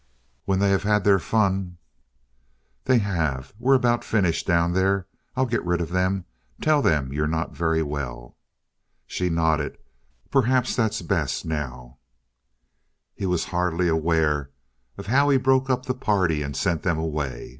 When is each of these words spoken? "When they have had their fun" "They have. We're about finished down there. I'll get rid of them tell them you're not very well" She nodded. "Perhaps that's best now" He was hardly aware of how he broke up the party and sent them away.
"When 0.45 0.57
they 0.57 0.71
have 0.71 0.81
had 0.81 1.03
their 1.03 1.19
fun" 1.19 1.77
"They 2.85 2.97
have. 2.97 3.53
We're 3.59 3.75
about 3.75 4.03
finished 4.03 4.47
down 4.47 4.73
there. 4.73 5.05
I'll 5.35 5.45
get 5.45 5.63
rid 5.63 5.79
of 5.79 5.91
them 5.91 6.25
tell 6.59 6.81
them 6.81 7.13
you're 7.13 7.27
not 7.27 7.55
very 7.55 7.83
well" 7.83 8.35
She 9.05 9.29
nodded. 9.29 9.77
"Perhaps 10.31 10.75
that's 10.75 11.03
best 11.03 11.45
now" 11.45 11.99
He 13.15 13.27
was 13.27 13.45
hardly 13.53 13.87
aware 13.87 14.49
of 14.97 15.05
how 15.05 15.29
he 15.29 15.37
broke 15.37 15.69
up 15.69 15.85
the 15.85 15.93
party 15.93 16.41
and 16.41 16.57
sent 16.57 16.81
them 16.81 16.97
away. 16.97 17.49